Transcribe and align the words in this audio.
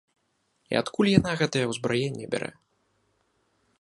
І 0.73 0.77
адкуль 0.81 1.11
яна 1.19 1.31
гэтае 1.41 1.63
ўзбраенне 1.73 2.25
бярэ? 2.33 2.51